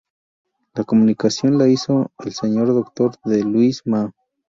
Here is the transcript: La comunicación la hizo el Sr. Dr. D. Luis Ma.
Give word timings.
La 0.73 0.83
comunicación 0.83 1.59
la 1.59 1.67
hizo 1.67 2.09
el 2.25 2.33
Sr. 2.33 2.73
Dr. 2.73 3.15
D. 3.23 3.43
Luis 3.43 3.83
Ma. 3.85 4.11